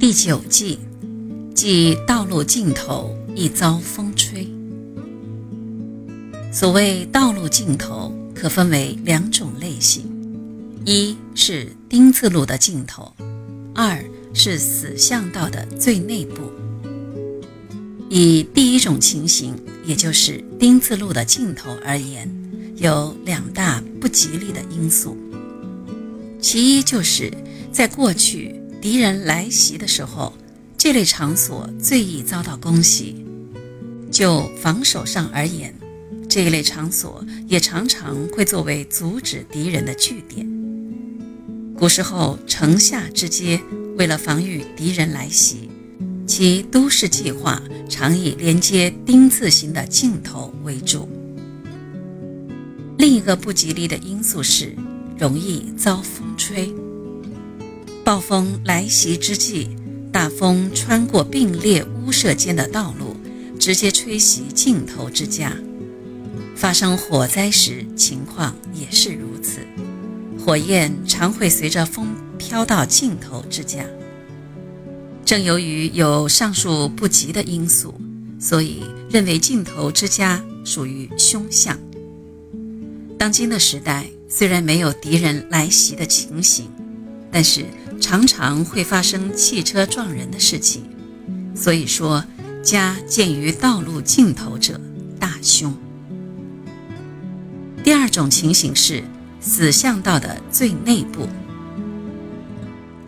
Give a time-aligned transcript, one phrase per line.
[0.00, 0.78] 第九计，
[1.54, 4.48] 即道路尽头一遭风吹。
[6.50, 10.02] 所谓道路尽头，可分为两种类型：
[10.86, 13.12] 一是丁字路的尽头，
[13.74, 16.50] 二是死巷道的最内部。
[18.08, 19.54] 以第一种情形，
[19.84, 22.26] 也就是丁字路的尽头而言，
[22.76, 25.14] 有两大不吉利的因素。
[26.40, 27.30] 其一就是
[27.70, 30.32] 在过去敌人来袭的时候，
[30.78, 33.26] 这类场所最易遭到攻击。
[34.10, 35.74] 就防守上而言，
[36.28, 40.48] 这一类场所也常常会作为阻止敌人的据点。
[41.76, 43.60] 古时候城下之街，
[43.96, 45.68] 为了防御敌人来袭。
[46.26, 51.08] 其都市计划常以连接丁字形的尽头为主。
[52.98, 54.74] 另一个不吉利的因素是，
[55.18, 56.72] 容易遭风吹。
[58.10, 59.68] 暴风来袭之际，
[60.10, 63.14] 大风穿过并列屋舍间的道路，
[63.56, 65.56] 直接吹袭尽头之家。
[66.56, 69.60] 发生火灾时，情况也是如此。
[70.44, 73.84] 火焰常会随着风飘到尽头之家。
[75.24, 77.94] 正由于有上述不吉的因素，
[78.40, 81.78] 所以认为尽头之家属于凶相。
[83.16, 86.68] 当今的时代虽然没有敌人来袭的情形，
[87.30, 87.64] 但是
[88.00, 90.82] 常常会发生汽车撞人的事情，
[91.54, 92.24] 所以说
[92.62, 94.80] 家建于道路尽头者
[95.18, 95.72] 大凶。
[97.84, 99.04] 第二种情形是
[99.40, 101.28] 死巷道的最内部。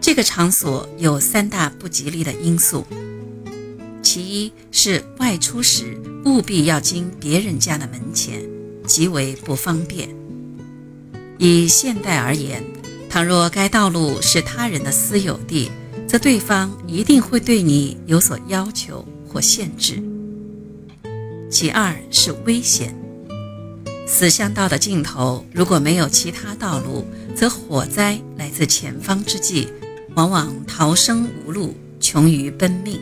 [0.00, 2.84] 这个场所有三大不吉利的因素，
[4.02, 8.42] 其一是外出时务必要经别人家的门前，
[8.86, 10.08] 极为不方便。
[11.38, 12.64] 以现代而言，
[13.12, 15.70] 倘若该道路是他人的私有地，
[16.08, 20.02] 则对方一定会对你有所要求或限制。
[21.50, 22.96] 其二是危险，
[24.06, 27.04] 死巷道的尽头如果没有其他道路，
[27.36, 29.68] 则火灾来自前方之际。
[30.14, 32.98] 往往逃生无路，穷于奔命。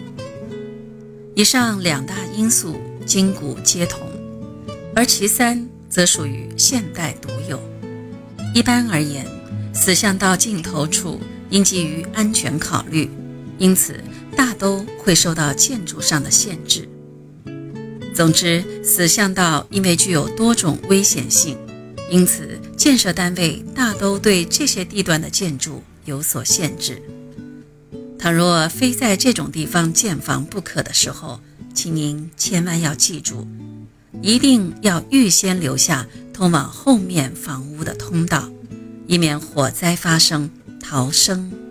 [1.37, 4.01] 以上两大因素今古皆同，
[4.93, 7.61] 而其三则属于现代独有。
[8.53, 9.25] 一般而言，
[9.81, 11.19] 死巷道尽头处
[11.49, 13.09] 应基于安全考虑，
[13.57, 13.99] 因此
[14.37, 16.87] 大都会受到建筑上的限制。
[18.15, 21.57] 总之，死巷道因为具有多种危险性，
[22.11, 25.83] 因此建设单位大都对这些地段的建筑。
[26.07, 27.01] 有所限制。
[28.19, 31.41] 倘若非在这种地方建房不可的时候，
[31.73, 33.47] 请您千万要记住，
[34.21, 38.51] 一定要预先留下通往后面房屋的通道，
[39.11, 40.49] 以免火灾发生，
[40.81, 41.70] 逃生。